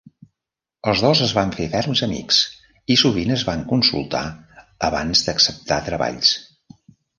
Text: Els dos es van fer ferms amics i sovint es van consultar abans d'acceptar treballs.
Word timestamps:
Els 0.91 1.03
dos 1.05 1.19
es 1.25 1.33
van 1.39 1.53
fer 1.57 1.67
ferms 1.73 2.01
amics 2.07 2.39
i 2.95 2.97
sovint 3.03 3.35
es 3.37 3.45
van 3.51 3.63
consultar 3.75 4.25
abans 4.91 5.25
d'acceptar 5.29 5.81
treballs. 5.93 6.35